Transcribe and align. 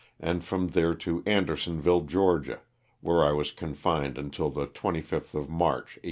and 0.19 0.43
from 0.43 0.69
there 0.69 0.95
to 0.95 1.21
Andersonville, 1.27 2.01
Ga., 2.01 2.55
where 3.01 3.23
I 3.23 3.33
was 3.33 3.51
confined 3.51 4.17
until 4.17 4.49
the 4.49 4.65
25th 4.65 5.35
of 5.35 5.47
March, 5.47 5.99
1865. 5.99 5.99